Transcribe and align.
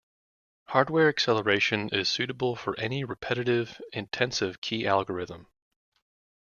Hardware 0.69 1.09
acceleration 1.09 1.89
is 1.89 2.09
suitable 2.09 2.55
for 2.55 2.75
any 2.79 3.03
repetitive, 3.03 3.79
intensive 3.93 4.59
key 4.59 4.87
algorithm. 4.87 5.45